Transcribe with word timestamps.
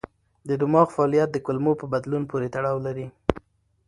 د 0.47 0.49
دماغ 0.61 0.87
فعالیت 0.95 1.29
د 1.31 1.37
کولمو 1.45 1.73
په 1.81 1.85
بدلون 1.93 2.23
پورې 2.31 2.47
تړاو 2.55 2.77
لري. 2.85 3.07